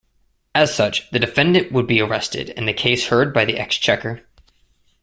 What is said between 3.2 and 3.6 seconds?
by the